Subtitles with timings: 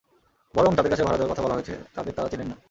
[0.55, 2.55] বরং যাঁদের কাছে ভাড়া দেওয়ার কথা বলা হয়েছে, তাঁদের তাঁরা চেনেন না।